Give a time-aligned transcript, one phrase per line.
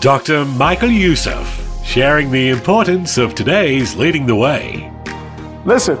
[0.00, 0.46] Dr.
[0.46, 4.90] Michael Youssef, sharing the importance of today's Leading the Way.
[5.66, 5.98] Listen,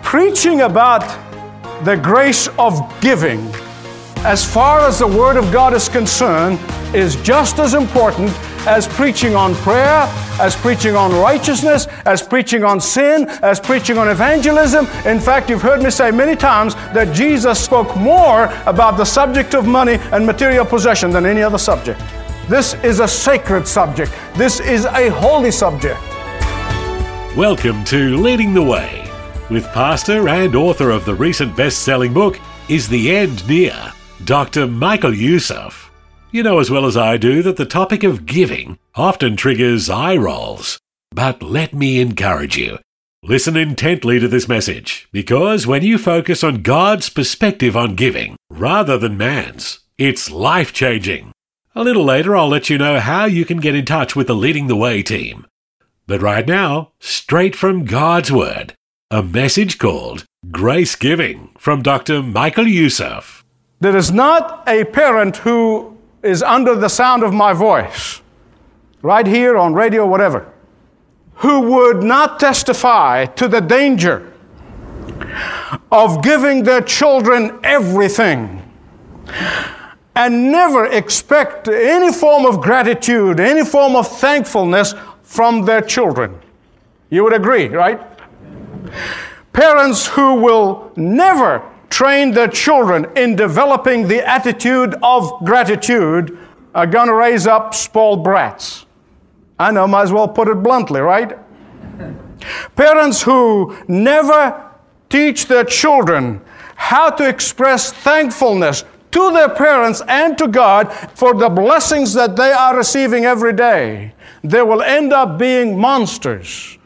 [0.00, 1.00] preaching about
[1.84, 3.40] the grace of giving,
[4.18, 6.60] as far as the Word of God is concerned,
[6.94, 8.30] is just as important
[8.64, 10.08] as preaching on prayer,
[10.40, 14.86] as preaching on righteousness, as preaching on sin, as preaching on evangelism.
[15.04, 19.56] In fact, you've heard me say many times that Jesus spoke more about the subject
[19.56, 22.00] of money and material possession than any other subject.
[22.52, 24.12] This is a sacred subject.
[24.34, 25.98] This is a holy subject.
[27.34, 29.10] Welcome to Leading the Way
[29.48, 33.94] with pastor and author of the recent best selling book, Is the End Near?
[34.26, 34.66] Dr.
[34.66, 35.90] Michael Youssef.
[36.30, 40.16] You know as well as I do that the topic of giving often triggers eye
[40.16, 40.78] rolls.
[41.10, 42.80] But let me encourage you.
[43.22, 48.98] Listen intently to this message, because when you focus on God's perspective on giving rather
[48.98, 51.32] than man's, it's life changing.
[51.74, 54.34] A little later, I'll let you know how you can get in touch with the
[54.34, 55.46] Leading the Way team.
[56.06, 58.74] But right now, straight from God's Word,
[59.10, 62.22] a message called Grace Giving from Dr.
[62.22, 63.42] Michael Youssef.
[63.80, 68.20] There is not a parent who is under the sound of my voice,
[69.00, 70.52] right here on radio, whatever,
[71.36, 74.30] who would not testify to the danger
[75.90, 78.58] of giving their children everything
[80.14, 86.38] and never expect any form of gratitude, any form of thankfulness from their children.
[87.10, 88.00] You would agree, right?
[89.52, 96.38] Parents who will never train their children in developing the attitude of gratitude
[96.74, 98.86] are going to raise up spoiled brats.
[99.58, 101.38] I know, might as well put it bluntly, right?
[102.76, 104.70] Parents who never
[105.08, 106.40] teach their children
[106.74, 112.52] how to express thankfulness to their parents and to God for the blessings that they
[112.52, 116.78] are receiving every day, they will end up being monsters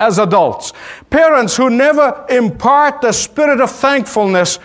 [0.00, 0.72] as adults.
[1.10, 4.58] Parents who never impart the spirit of thankfulness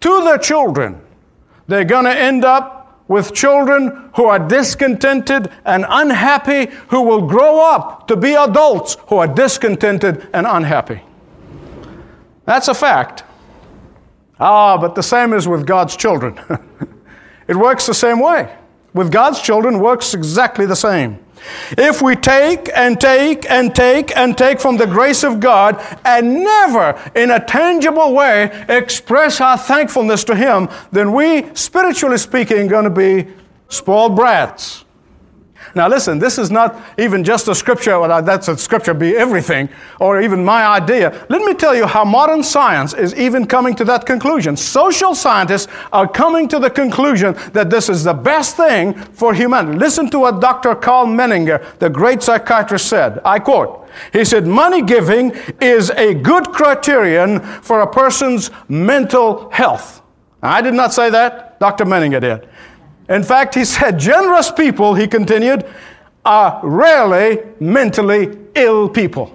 [0.00, 1.00] to their children,
[1.66, 2.78] they're going to end up
[3.08, 9.16] with children who are discontented and unhappy, who will grow up to be adults who
[9.16, 11.02] are discontented and unhappy.
[12.44, 13.24] That's a fact.
[14.40, 16.38] Ah, but the same is with God's children.
[17.48, 18.54] it works the same way.
[18.94, 21.18] With God's children works exactly the same.
[21.72, 26.42] If we take and take and take and take from the grace of God and
[26.42, 32.84] never in a tangible way express our thankfulness to Him, then we, spiritually speaking, going
[32.84, 33.28] to be
[33.68, 34.84] spoiled brats.
[35.78, 39.16] Now, listen, this is not even just a scripture, well, uh, that's a scripture be
[39.16, 39.68] everything,
[40.00, 41.24] or even my idea.
[41.28, 44.56] Let me tell you how modern science is even coming to that conclusion.
[44.56, 49.78] Social scientists are coming to the conclusion that this is the best thing for humanity.
[49.78, 50.74] Listen to what Dr.
[50.74, 53.20] Karl Menninger, the great psychiatrist, said.
[53.24, 55.30] I quote, he said, Money giving
[55.60, 60.02] is a good criterion for a person's mental health.
[60.42, 61.84] I did not say that, Dr.
[61.84, 62.48] Menninger did.
[63.08, 65.64] In fact, he said, generous people, he continued,
[66.24, 69.34] are rarely mentally ill people.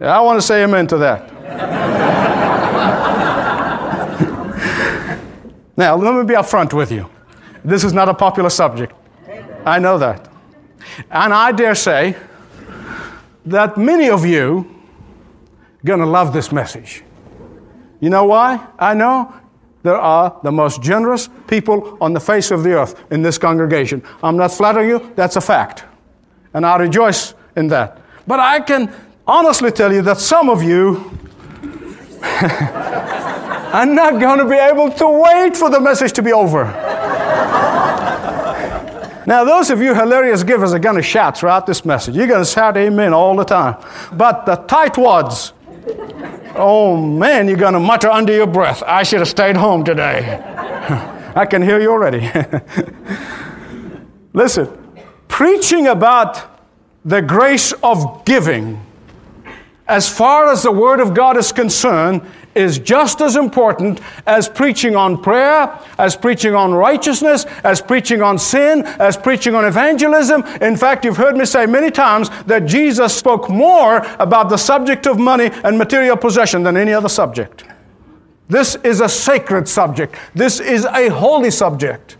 [0.00, 1.32] I want to say amen to that.
[5.76, 7.08] now, let me be upfront with you.
[7.64, 8.92] This is not a popular subject.
[9.64, 10.28] I know that.
[11.10, 12.16] And I dare say
[13.46, 14.68] that many of you
[15.82, 17.04] are going to love this message.
[18.00, 18.66] You know why?
[18.80, 19.32] I know
[19.82, 24.02] there are the most generous people on the face of the earth in this congregation.
[24.22, 25.84] I'm not flattering you, that's a fact.
[26.54, 28.00] And I rejoice in that.
[28.26, 28.92] But I can
[29.26, 31.10] honestly tell you that some of you
[32.22, 36.64] are not going to be able to wait for the message to be over.
[39.26, 42.14] now, those of you hilarious givers are going to shout throughout this message.
[42.14, 43.76] You're going to shout amen all the time.
[44.12, 45.52] But the tightwads,
[46.54, 50.40] Oh man, you're going to mutter under your breath, I should have stayed home today.
[51.34, 52.30] I can hear you already.
[54.34, 54.68] Listen,
[55.28, 56.60] preaching about
[57.04, 58.80] the grace of giving
[59.88, 62.22] as far as the Word of God is concerned,
[62.54, 68.38] is just as important as preaching on prayer, as preaching on righteousness, as preaching on
[68.38, 70.42] sin, as preaching on evangelism.
[70.60, 75.06] In fact, you've heard me say many times that Jesus spoke more about the subject
[75.06, 77.64] of money and material possession than any other subject.
[78.48, 82.16] This is a sacred subject, this is a holy subject.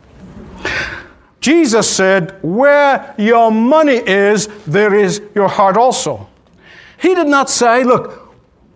[1.41, 6.29] Jesus said, Where your money is, there is your heart also.
[7.03, 8.23] He did not say, Look,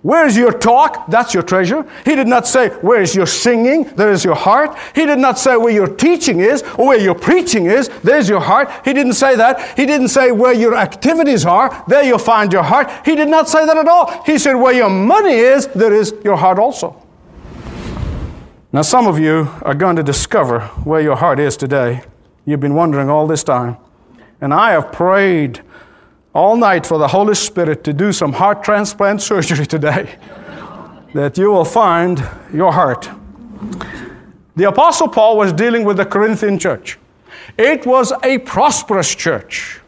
[0.06, 1.08] Where's your talk?
[1.08, 1.84] That's your treasure.
[2.05, 3.82] He did not say, Where is your singing?
[3.96, 4.78] There is your heart.
[4.94, 8.38] He did not say, Where your teaching is or where your preaching is, there's your
[8.38, 8.70] heart.
[8.84, 9.76] He didn't say that.
[9.76, 12.88] He didn't say, Where your activities are, there you'll find your heart.
[13.05, 14.23] He did not say that at all.
[14.23, 17.05] He said, Where your money is, there is your heart also.
[18.73, 22.02] Now, some of you are going to discover where your heart is today.
[22.44, 23.76] You've been wondering all this time.
[24.40, 25.62] And I have prayed
[26.37, 30.17] all night for the Holy Spirit to do some heart transplant surgery today,
[31.15, 32.23] that you will find
[32.53, 33.09] your heart.
[34.55, 36.99] The Apostle Paul was dealing with the Corinthian church.
[37.56, 39.81] It was a prosperous church.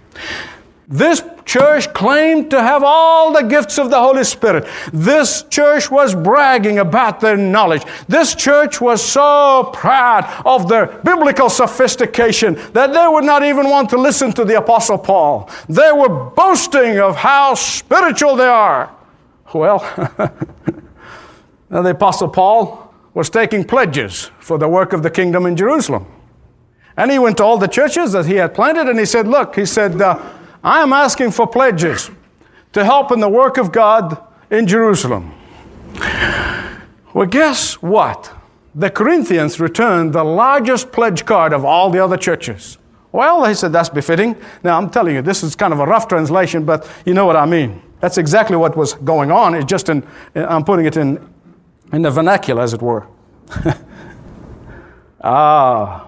[0.91, 4.67] This church claimed to have all the gifts of the Holy Spirit.
[4.91, 7.83] This church was bragging about their knowledge.
[8.09, 13.91] This church was so proud of their biblical sophistication that they would not even want
[13.91, 15.51] to listen to the Apostle Paul.
[15.69, 18.91] They were boasting of how spiritual they are.
[19.53, 19.81] Well,
[21.69, 26.07] now the Apostle Paul was taking pledges for the work of the kingdom in Jerusalem.
[26.97, 29.55] And he went to all the churches that he had planted and he said, Look,
[29.55, 30.19] he said, uh,
[30.63, 32.11] I am asking for pledges
[32.73, 35.35] to help in the work of God in Jerusalem.
[37.15, 38.33] Well, guess what?
[38.75, 42.79] The Corinthians returned the largest pledge card of all the other churches.
[43.11, 44.37] Well, they said that's befitting.
[44.63, 47.37] Now, I'm telling you, this is kind of a rough translation, but you know what
[47.37, 47.83] I mean.
[48.01, 49.55] That's exactly what was going on.
[49.55, 51.19] It's just in, I'm putting it in,
[51.93, 53.07] in the vernacular, as it were.
[55.23, 56.08] ah,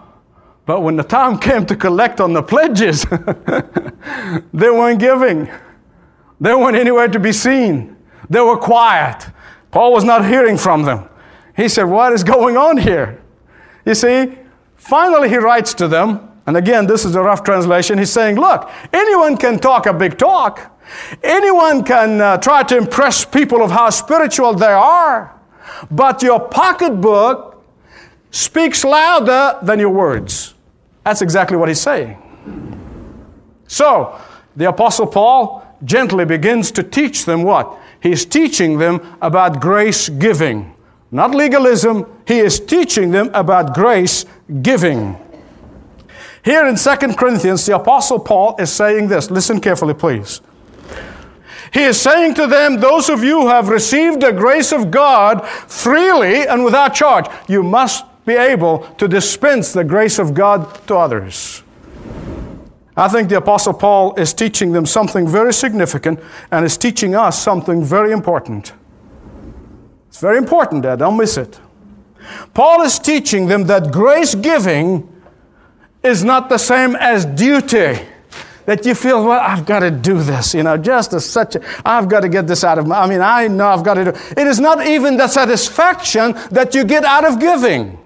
[0.70, 3.02] but when the time came to collect on the pledges,
[4.54, 5.50] they weren't giving.
[6.40, 7.96] They weren't anywhere to be seen.
[8.28, 9.26] They were quiet.
[9.72, 11.08] Paul was not hearing from them.
[11.56, 13.20] He said, What is going on here?
[13.84, 14.38] You see,
[14.76, 17.98] finally he writes to them, and again, this is a rough translation.
[17.98, 20.80] He's saying, Look, anyone can talk a big talk,
[21.24, 25.34] anyone can uh, try to impress people of how spiritual they are,
[25.90, 27.60] but your pocketbook
[28.30, 30.54] speaks louder than your words.
[31.10, 32.16] That's exactly what he's saying.
[33.66, 34.16] So,
[34.54, 37.76] the Apostle Paul gently begins to teach them what?
[38.00, 40.72] He's teaching them about grace giving.
[41.10, 44.24] Not legalism, he is teaching them about grace
[44.62, 45.16] giving.
[46.44, 49.32] Here in 2 Corinthians, the Apostle Paul is saying this.
[49.32, 50.40] Listen carefully, please.
[51.72, 55.44] He is saying to them, Those of you who have received the grace of God
[55.44, 60.96] freely and without charge, you must be able to dispense the grace of God to
[60.96, 61.62] others.
[62.96, 67.42] I think the Apostle Paul is teaching them something very significant and is teaching us
[67.42, 68.72] something very important.
[70.08, 71.58] It's very important, Dad, don't miss it.
[72.52, 75.08] Paul is teaching them that grace giving
[76.02, 77.98] is not the same as duty.
[78.66, 81.62] That you feel, well, I've got to do this, you know, just as such, a,
[81.84, 84.04] I've got to get this out of my, I mean, I know I've got to
[84.04, 84.46] do it.
[84.46, 87.99] is not even the satisfaction that you get out of giving.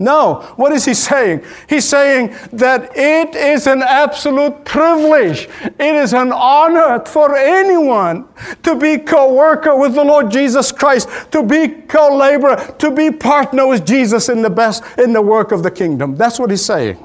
[0.00, 1.44] No, what is he saying?
[1.68, 5.48] He's saying that it is an absolute privilege.
[5.64, 8.28] It is an honor for anyone
[8.62, 13.10] to be co worker with the Lord Jesus Christ, to be co laborer, to be
[13.10, 16.14] partner with Jesus in the best, in the work of the kingdom.
[16.14, 17.04] That's what he's saying.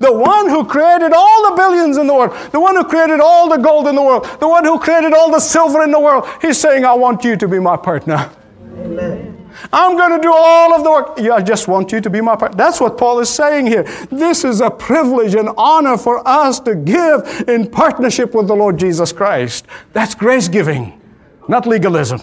[0.00, 3.48] The one who created all the billions in the world, the one who created all
[3.48, 6.26] the gold in the world, the one who created all the silver in the world,
[6.40, 8.30] he's saying, I want you to be my partner.
[8.78, 9.31] Amen.
[9.72, 11.18] I'm going to do all of the work.
[11.18, 12.56] Yeah, I just want you to be my partner.
[12.56, 13.84] That's what Paul is saying here.
[14.10, 18.78] This is a privilege and honor for us to give in partnership with the Lord
[18.78, 19.66] Jesus Christ.
[19.92, 21.00] That's grace giving,
[21.48, 22.20] not legalism.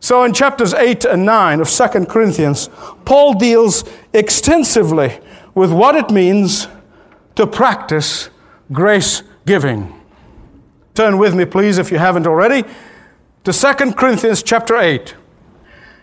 [0.00, 2.68] So in chapters 8 and 9 of 2 Corinthians,
[3.04, 5.18] Paul deals extensively
[5.54, 6.68] with what it means
[7.34, 8.30] to practice
[8.72, 9.92] grace giving.
[10.94, 12.62] Turn with me, please, if you haven't already,
[13.44, 15.14] to 2 Corinthians chapter 8.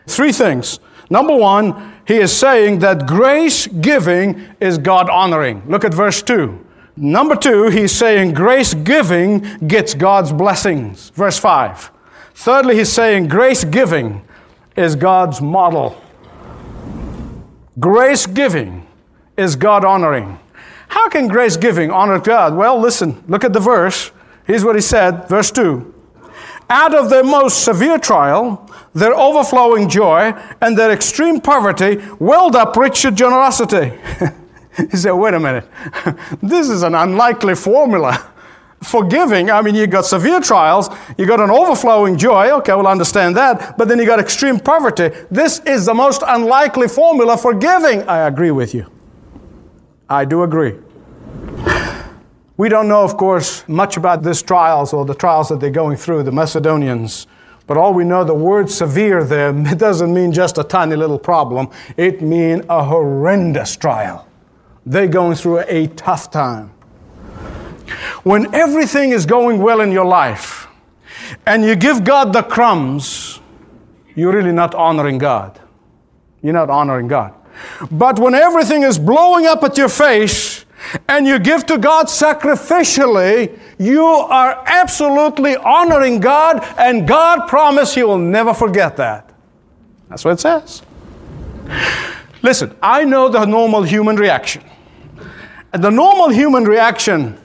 [0.08, 0.80] Three things.
[1.10, 5.64] Number one, he is saying that grace giving is God honoring.
[5.68, 6.60] Look at verse 2.
[6.96, 11.10] Number two, he's saying grace giving gets God's blessings.
[11.12, 11.92] Verse 5.
[12.36, 14.22] Thirdly, he's saying grace giving
[14.76, 16.00] is God's model.
[17.80, 18.86] Grace giving
[19.38, 20.40] is God honoring.
[20.88, 22.56] How can grace giving honor God?
[22.56, 24.12] Well, listen, look at the verse.
[24.46, 25.94] Here's what he said, verse 2.
[26.70, 28.63] out of their most severe trial,
[28.94, 33.98] their overflowing joy, and their extreme poverty, welled up Richard generosity.
[34.78, 35.68] he said, wait a minute,
[36.42, 38.30] this is an unlikely formula.
[38.84, 43.38] Forgiving, I mean, you got severe trials, you got an overflowing joy, okay, we'll understand
[43.38, 45.10] that, but then you got extreme poverty.
[45.32, 48.04] This is the most unlikely formula for giving.
[48.10, 48.86] I agree with you.
[50.10, 50.76] I do agree.
[52.56, 55.98] We don't know, of course, much about these trials or the trials that they're going
[55.98, 57.26] through, the Macedonians.
[57.66, 61.20] But all we know, the word severe there, it doesn't mean just a tiny little
[61.20, 61.70] problem.
[61.98, 64.28] It means a horrendous trial.
[64.86, 66.72] They're going through a tough time.
[68.24, 70.68] When everything is going well in your life
[71.46, 73.40] and you give God the crumbs,
[74.16, 75.60] you're really not honoring God.
[76.42, 77.34] You're not honoring God.
[77.92, 80.53] But when everything is blowing up at your face
[81.08, 88.04] and you give to God sacrificially, you are absolutely honoring God, and God promised He
[88.04, 89.30] will never forget that.
[90.10, 90.82] That's what it says.
[92.42, 94.64] Listen, I know the normal human reaction.
[95.72, 97.40] And the normal human reaction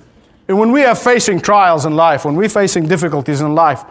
[0.47, 3.85] when we are facing trials in life, when we're facing difficulties in life,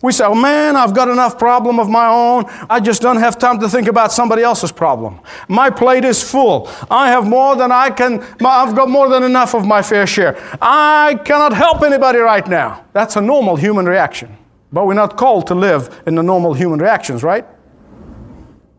[0.00, 2.44] we say, oh man, I've got enough problem of my own.
[2.70, 5.18] I just don't have time to think about somebody else's problem.
[5.48, 6.70] My plate is full.
[6.88, 10.38] I have more than I can, I've got more than enough of my fair share.
[10.62, 12.84] I cannot help anybody right now.
[12.92, 14.36] That's a normal human reaction.
[14.72, 17.44] But we're not called to live in the normal human reactions, right?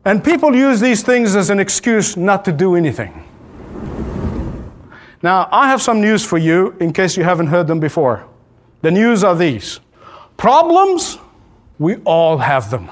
[0.05, 3.25] And people use these things as an excuse not to do anything.
[5.21, 8.25] Now, I have some news for you in case you haven't heard them before.
[8.81, 9.81] The news are these
[10.39, 11.17] Problems,
[11.79, 12.89] we all have them.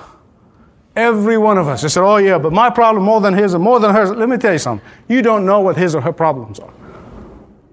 [0.98, 1.82] Every one of us.
[1.82, 4.12] They said, oh, yeah, but my problem more than his and more than hers.
[4.12, 4.86] Let me tell you something.
[5.08, 6.74] You don't know what his or her problems are.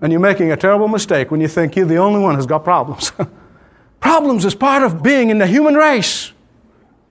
[0.00, 2.62] And you're making a terrible mistake when you think you're the only one who's got
[2.62, 3.10] problems.
[4.00, 6.30] problems is part of being in the human race.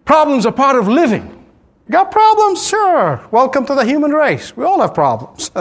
[0.06, 1.26] Problems are part of living.
[1.88, 2.66] You got problems?
[2.66, 3.28] Sure.
[3.30, 4.56] Welcome to the human race.
[4.56, 5.52] We all have problems.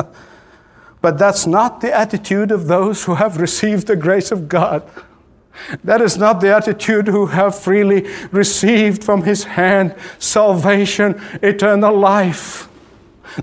[1.00, 4.88] but that's not the attitude of those who have received the grace of God.
[5.84, 12.68] That is not the attitude who have freely received from his hand salvation, eternal life.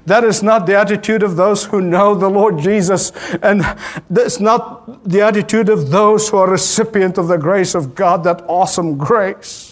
[0.05, 3.11] That is not the attitude of those who know the Lord Jesus,
[3.41, 3.61] and
[4.09, 8.43] that's not the attitude of those who are recipient of the grace of God, that
[8.47, 9.68] awesome grace.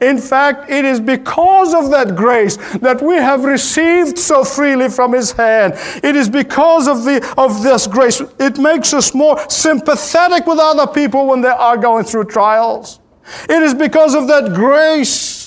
[0.00, 5.12] In fact, it is because of that grace that we have received so freely from
[5.12, 5.74] His hand.
[6.02, 8.20] It is because of, the, of this grace.
[8.38, 13.00] It makes us more sympathetic with other people when they are going through trials.
[13.48, 15.44] It is because of that grace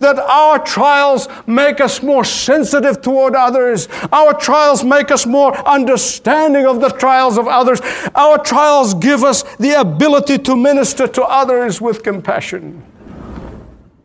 [0.00, 3.88] that our trials make us more sensitive toward others.
[4.12, 7.80] Our trials make us more understanding of the trials of others.
[8.14, 12.82] Our trials give us the ability to minister to others with compassion.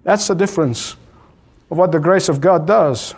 [0.03, 0.96] That's the difference
[1.70, 3.15] of what the grace of God does.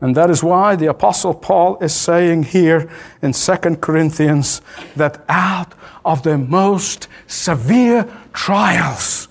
[0.00, 2.90] And that is why the Apostle Paul is saying here
[3.22, 4.60] in 2 Corinthians
[4.96, 9.28] that out of the most severe trials,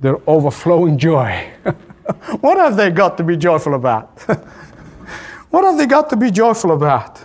[0.00, 1.50] their overflowing joy.
[2.40, 4.20] what have they got to be joyful about?
[5.50, 7.18] what have they got to be joyful about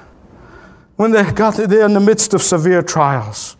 [0.96, 3.56] when they got there in the midst of severe trials?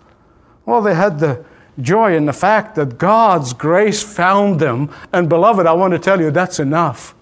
[0.66, 1.46] Well, they had the
[1.82, 4.94] joy in the fact that God's grace found them.
[5.14, 7.14] And beloved, I want to tell you that's enough.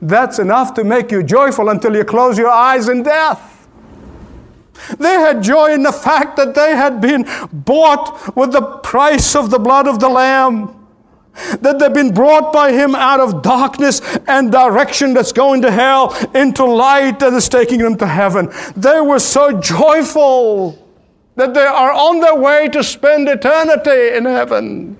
[0.00, 3.68] That's enough to make you joyful until you close your eyes in death.
[4.98, 9.50] They had joy in the fact that they had been bought with the price of
[9.50, 10.80] the blood of the Lamb.
[11.60, 16.14] That they've been brought by Him out of darkness and direction that's going to hell
[16.34, 18.52] into light that is taking them to heaven.
[18.76, 20.83] They were so joyful
[21.36, 24.96] that they are on their way to spend eternity in heaven.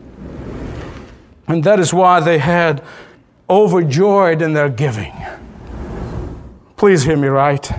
[1.47, 2.83] And that is why they had
[3.49, 5.13] overjoyed in their giving.
[6.77, 7.71] Please hear me right.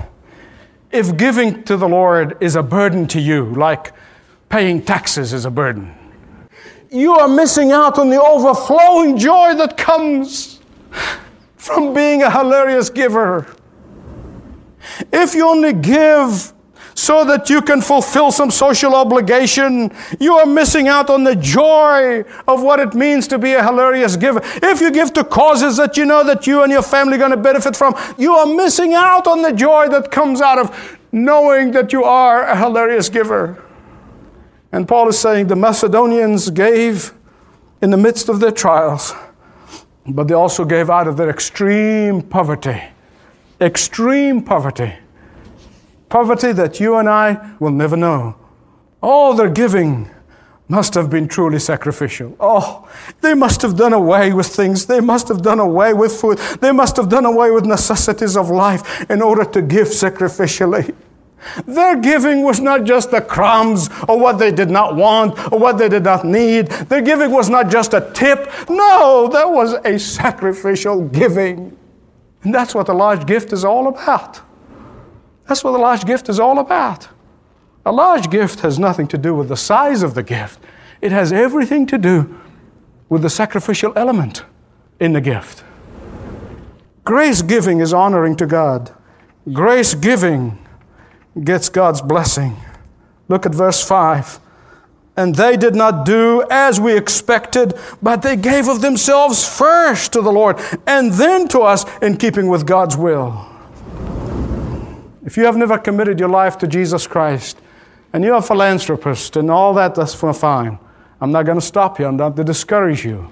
[0.92, 3.92] If giving to the Lord is a burden to you, like
[4.50, 5.94] paying taxes is a burden,
[6.90, 10.62] you are missing out on the overflowing joy that comes
[11.58, 13.54] from being a hilarious giver.
[15.12, 16.54] If you only give
[16.96, 22.24] so that you can fulfill some social obligation, you are missing out on the joy
[22.48, 24.40] of what it means to be a hilarious giver.
[24.64, 27.32] If you give to causes that you know that you and your family are going
[27.32, 31.72] to benefit from, you are missing out on the joy that comes out of knowing
[31.72, 33.62] that you are a hilarious giver.
[34.72, 37.14] And Paul is saying the Macedonians gave
[37.82, 39.14] in the midst of their trials,
[40.08, 42.82] but they also gave out of their extreme poverty.
[43.60, 44.94] Extreme poverty
[46.16, 48.38] poverty that you and I will never know.
[49.04, 50.10] All their giving
[50.70, 52.38] must have been truly sacrificial.
[52.40, 52.88] Oh,
[53.20, 54.86] they must have done away with things.
[54.86, 56.38] They must have done away with food.
[56.62, 60.96] They must have done away with necessities of life in order to give sacrificially.
[61.66, 65.78] Their giving was not just the crumbs or what they did not want or what
[65.78, 66.68] they did not need.
[66.88, 68.50] Their giving was not just a tip.
[68.70, 71.78] No, that was a sacrificial giving.
[72.44, 74.45] And that's what the large gift is all about.
[75.48, 77.08] That's what the large gift is all about.
[77.86, 80.60] A large gift has nothing to do with the size of the gift,
[81.02, 82.40] it has everything to do
[83.10, 84.44] with the sacrificial element
[85.00, 85.64] in the gift.
[87.04, 88.92] Grace giving is honoring to God.
[89.54, 90.58] Grace giving
[91.44, 92.58] gets God's blessing.
[93.28, 94.40] Look at verse 5.
[95.18, 100.22] And they did not do as we expected, but they gave of themselves first to
[100.22, 103.55] the Lord and then to us in keeping with God's will.
[105.25, 107.58] If you have never committed your life to Jesus Christ,
[108.13, 110.79] and you're a philanthropist and all that, that's fine.
[111.20, 113.27] I'm not going to stop you, I'm not to discourage you.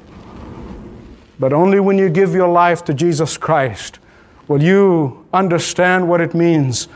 [1.39, 3.99] But only when you give your life to Jesus Christ
[4.47, 6.87] will you understand what it means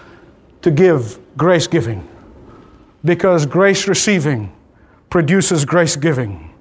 [0.63, 2.07] to give grace giving.
[3.05, 4.51] Because grace receiving
[5.09, 6.53] produces grace giving.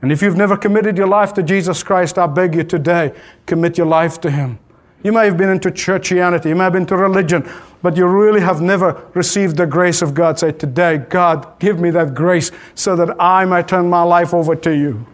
[0.00, 3.14] And if you've never committed your life to Jesus Christ, I beg you today,
[3.46, 4.58] commit your life to Him.
[5.02, 7.48] You may have been into churchianity, you may have been into religion,
[7.82, 10.38] but you really have never received the grace of God.
[10.38, 14.54] Say, Today, God, give me that grace so that I might turn my life over
[14.54, 15.06] to you.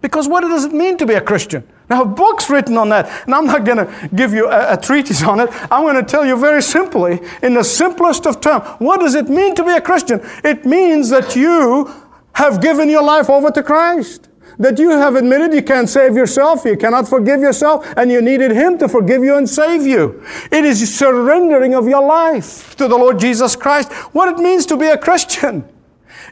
[0.00, 1.66] Because what does it mean to be a Christian?
[1.90, 5.22] Now, books written on that, and I'm not going to give you a, a, treatise
[5.22, 5.50] on it.
[5.72, 9.28] I'm going to tell you very simply, in the simplest of terms, what does it
[9.28, 10.20] mean to be a Christian?
[10.42, 11.92] It means that you
[12.34, 14.28] have given your life over to Christ.
[14.58, 18.52] That you have admitted you can't save yourself, you cannot forgive yourself, and you needed
[18.52, 20.22] Him to forgive you and save you.
[20.52, 23.92] It is surrendering of your life to the Lord Jesus Christ.
[24.12, 25.68] What it means to be a Christian.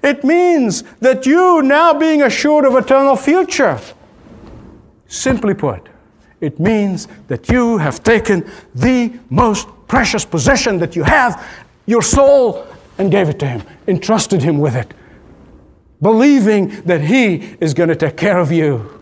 [0.03, 3.81] It means that you now being assured of eternal future
[5.13, 5.91] Simply put,
[6.41, 11.47] it means that you have taken the most precious possession that you have,
[11.85, 14.95] your soul, and gave it to Him, entrusted Him with it,
[16.03, 19.01] believing that He is going to take care of you.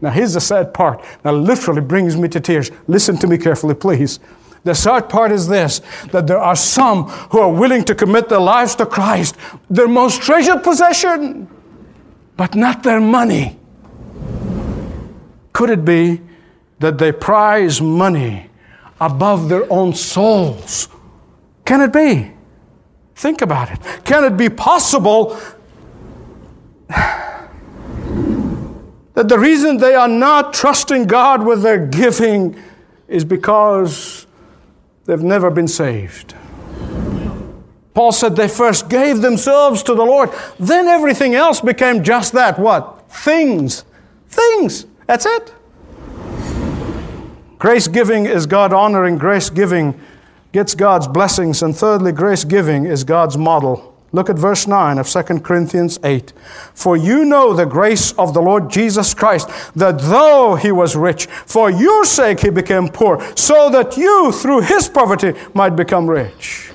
[0.00, 1.02] Now, here's the sad part.
[1.24, 2.70] Now, literally brings me to tears.
[2.86, 4.20] Listen to me carefully, please.
[4.64, 8.40] The sad part is this that there are some who are willing to commit their
[8.40, 9.36] lives to Christ,
[9.70, 11.48] their most treasured possession,
[12.36, 13.58] but not their money.
[15.52, 16.20] Could it be
[16.80, 18.50] that they prize money
[19.00, 20.88] above their own souls?
[21.64, 22.32] Can it be?
[23.14, 24.04] Think about it.
[24.04, 25.38] Can it be possible
[26.88, 27.50] that
[29.14, 32.60] the reason they are not trusting God with their giving
[33.08, 34.26] is because
[35.04, 36.34] they've never been saved?
[37.96, 42.58] Paul said they first gave themselves to the Lord, then everything else became just that
[42.58, 43.10] what?
[43.10, 43.84] Things.
[44.28, 44.84] Things.
[45.06, 45.54] That's it.
[47.58, 49.16] Grace giving is God honoring.
[49.16, 49.98] Grace giving
[50.52, 51.62] gets God's blessings.
[51.62, 53.95] And thirdly, grace giving is God's model.
[54.12, 56.32] Look at verse 9 of 2 Corinthians 8.
[56.74, 61.26] For you know the grace of the Lord Jesus Christ, that though he was rich,
[61.26, 66.70] for your sake he became poor, so that you through his poverty might become rich.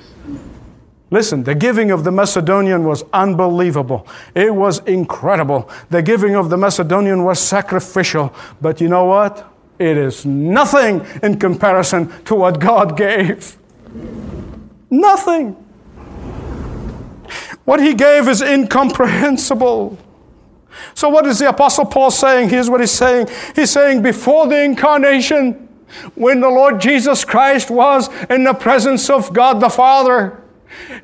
[1.10, 4.06] Listen, the giving of the Macedonian was unbelievable.
[4.34, 5.68] It was incredible.
[5.90, 8.34] The giving of the Macedonian was sacrificial.
[8.62, 9.46] But you know what?
[9.78, 13.58] It is nothing in comparison to what God gave.
[14.88, 15.56] Nothing.
[17.64, 19.98] What He gave is incomprehensible.
[20.94, 22.48] So, what is the Apostle Paul saying?
[22.48, 25.68] Here's what he's saying He's saying, before the incarnation,
[26.14, 30.42] when the Lord Jesus Christ was in the presence of God the Father,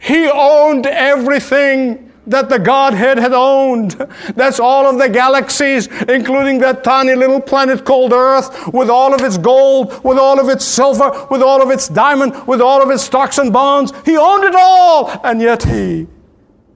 [0.00, 3.92] he owned everything that the Godhead had owned.
[4.34, 9.20] That's all of the galaxies, including that tiny little planet called Earth, with all of
[9.22, 12.90] its gold, with all of its silver, with all of its diamond, with all of
[12.90, 13.92] its stocks and bonds.
[14.04, 16.06] He owned it all, and yet he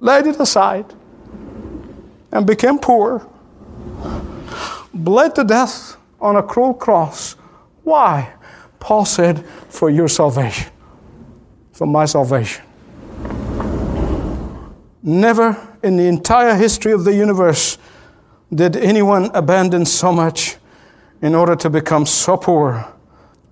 [0.03, 0.85] laid it aside
[2.33, 3.27] and became poor,
[4.93, 7.37] bled to death on a cruel cross.
[7.85, 8.35] Why?
[8.81, 10.71] Paul said, For your salvation,
[11.73, 12.65] for my salvation.
[15.05, 17.79] Never in the entire history of the universe
[18.53, 20.57] did anyone abandon so much
[21.23, 22.93] in order to become so poor,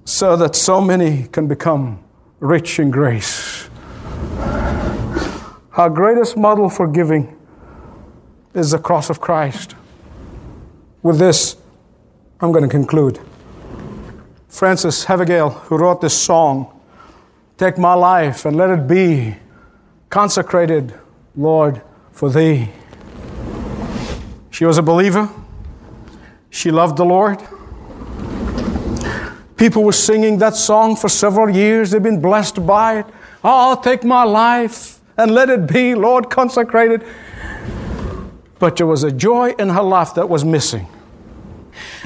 [0.05, 2.03] so that so many can become
[2.41, 3.71] rich in grace.
[5.75, 7.39] Our greatest model for giving
[8.55, 9.77] is the cross of Christ.
[11.03, 11.57] With this,
[12.41, 13.21] I'm going to conclude.
[14.49, 16.81] Frances Havergal, who wrote this song,
[17.57, 19.37] Take My Life and Let It Be
[20.09, 20.93] consecrated,
[21.37, 21.81] Lord,
[22.11, 22.69] for thee.
[24.51, 25.31] She was a believer.
[26.51, 27.39] She loved the Lord.
[29.57, 31.93] People were singing that song for several years.
[31.93, 33.07] They've been blessed by it.
[33.45, 37.05] Oh, I'll take my life and let it be, Lord, consecrated.
[38.59, 40.89] But there was a joy in her life that was missing.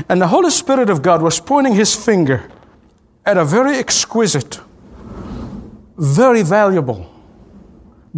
[0.09, 2.51] And the Holy Spirit of God was pointing his finger
[3.25, 4.61] at a very exquisite,
[5.97, 7.11] very valuable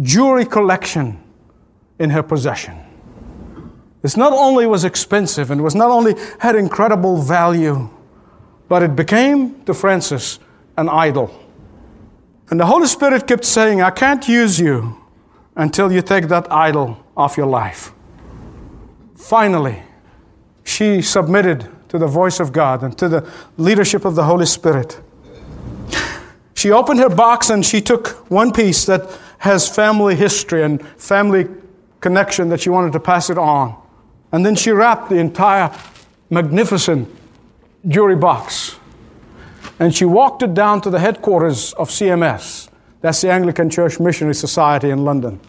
[0.01, 1.19] jewelry collection
[1.99, 2.75] in her possession.
[4.01, 7.89] This not only was expensive and was not only had incredible value,
[8.67, 10.39] but it became to Frances
[10.77, 11.31] an idol.
[12.49, 14.97] And the Holy Spirit kept saying, I can't use you
[15.55, 17.91] until you take that idol off your life.
[19.15, 19.83] Finally,
[20.63, 25.01] she submitted to the voice of God and to the leadership of the Holy Spirit.
[26.53, 31.47] She opened her box and she took one piece that has family history and family
[31.99, 33.75] connection that she wanted to pass it on.
[34.31, 35.71] And then she wrapped the entire
[36.29, 37.09] magnificent
[37.87, 38.77] jewelry box.
[39.79, 42.69] And she walked it down to the headquarters of CMS.
[43.01, 45.39] That's the Anglican Church Missionary Society in London.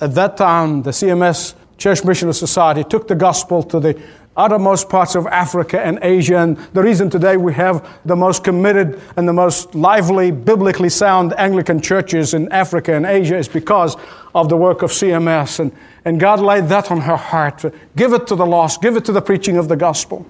[0.00, 4.00] At that time, the CMS Church Missionary Society took the gospel to the
[4.36, 6.38] uttermost parts of Africa and Asia.
[6.38, 11.34] And the reason today we have the most committed and the most lively, biblically sound
[11.38, 13.96] Anglican churches in Africa and Asia is because
[14.34, 15.58] of the work of CMS.
[15.58, 15.72] And,
[16.04, 17.64] and God laid that on her heart.
[17.96, 20.24] Give it to the lost, give it to the preaching of the gospel.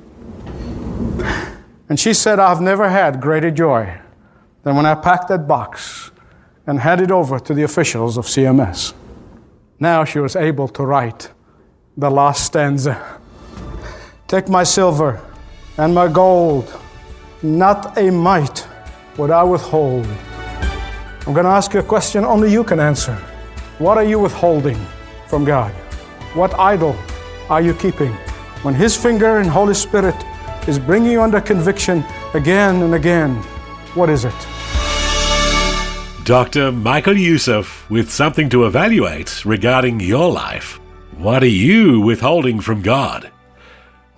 [1.88, 3.98] And she said, I've never had greater joy
[4.62, 6.10] than when I packed that box
[6.66, 8.92] and handed over to the officials of CMS.
[9.80, 11.30] Now she was able to write
[11.96, 13.20] the last stanza.
[14.26, 15.20] Take my silver
[15.78, 16.78] and my gold,
[17.42, 18.66] not a mite
[19.16, 20.06] would I withhold.
[21.26, 23.14] I'm going to ask you a question only you can answer.
[23.78, 24.78] What are you withholding
[25.26, 25.72] from God?
[26.34, 26.96] What idol
[27.48, 28.12] are you keeping?
[28.62, 30.16] When His finger and Holy Spirit
[30.68, 32.04] is bringing you under conviction
[32.34, 33.34] again and again,
[33.94, 34.34] what is it?
[36.24, 36.70] Dr.
[36.70, 40.78] Michael Youssef with something to evaluate regarding your life.
[41.16, 43.30] What are you withholding from God?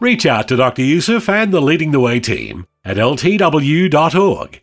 [0.01, 0.83] Reach out to Dr.
[0.83, 4.63] Youssef and the Leading the Way team at ltw.org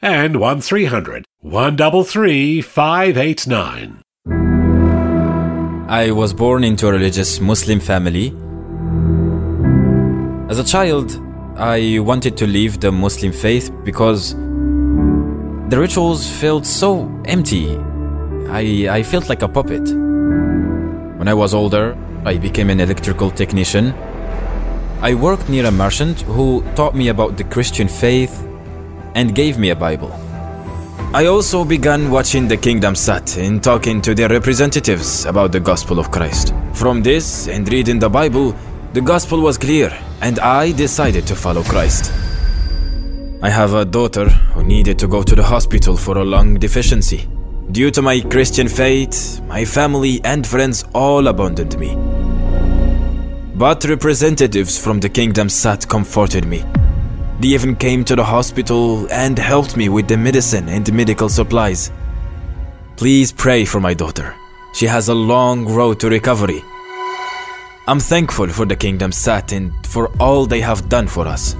[0.00, 4.02] and 1300 133 589.
[5.88, 8.34] I was born into a religious Muslim family.
[10.48, 11.20] As a child,
[11.58, 17.74] I wanted to leave the Muslim faith because the rituals felt so empty.
[18.48, 19.88] I, I felt like a puppet.
[19.88, 23.94] When I was older, I became an electrical technician.
[25.00, 28.46] I worked near a merchant who taught me about the Christian faith
[29.14, 30.12] and gave me a Bible.
[31.14, 35.98] I also began watching the Kingdom Sat and talking to their representatives about the gospel
[35.98, 36.52] of Christ.
[36.74, 38.54] From this and reading the Bible,
[38.96, 42.10] the gospel was clear, and I decided to follow Christ.
[43.42, 47.28] I have a daughter who needed to go to the hospital for a lung deficiency.
[47.72, 51.94] Due to my Christian faith, my family and friends all abandoned me.
[53.54, 56.64] But representatives from the Kingdom Sat comforted me.
[57.40, 61.92] They even came to the hospital and helped me with the medicine and medical supplies.
[62.96, 64.34] Please pray for my daughter.
[64.72, 66.62] She has a long road to recovery.
[67.88, 71.54] I'm thankful for the Kingdom Sat and for all they have done for us.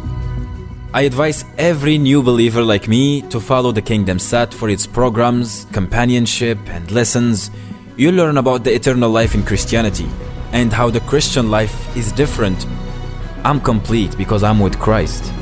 [0.92, 5.68] I advise every new believer like me to follow the Kingdom Sat for its programs,
[5.70, 7.52] companionship, and lessons.
[7.96, 10.08] You learn about the eternal life in Christianity
[10.50, 12.66] and how the Christian life is different.
[13.44, 15.32] I'm complete because I'm with Christ.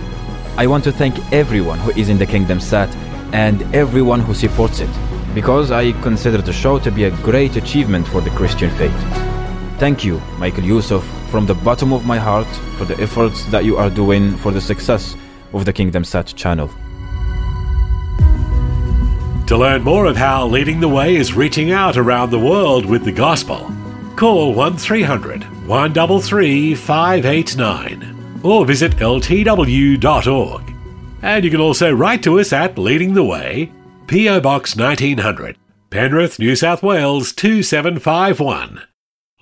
[0.59, 2.95] I want to thank everyone who is in the Kingdom Sat
[3.33, 4.91] and everyone who supports it
[5.35, 9.34] because I consider the show to be a great achievement for the Christian faith.
[9.79, 12.47] Thank you, Michael Youssef, from the bottom of my heart
[12.79, 15.17] for the efforts that you are doing for the success
[15.53, 16.69] of the Kingdom Sat channel.
[19.49, 23.05] To learn more of how Leading the Way is reaching out around the world with
[23.05, 23.71] the gospel,
[24.17, 30.75] call 1300 133 589 or visit ltw.org.
[31.23, 33.73] And you can also write to us at Leading the Way,
[34.07, 34.41] P.O.
[34.41, 35.59] Box 1900,
[35.91, 38.83] Penrith, New South Wales 2751.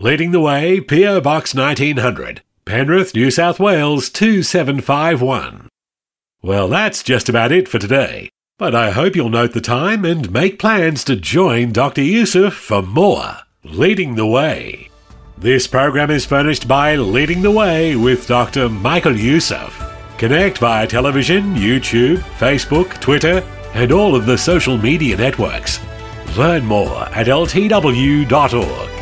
[0.03, 1.21] Leading the Way, P.O.
[1.21, 5.69] Box 1900, Penrith, New South Wales 2751.
[6.43, 8.29] Well, that's just about it for today.
[8.59, 12.03] But I hope you'll note the time and make plans to join Dr.
[12.03, 14.91] Youssef for more Leading the Way.
[15.38, 18.69] This program is furnished by Leading the Way with Dr.
[18.69, 19.73] Michael Youssef.
[20.19, 23.38] Connect via television, YouTube, Facebook, Twitter,
[23.73, 25.79] and all of the social media networks.
[26.37, 29.02] Learn more at ltw.org.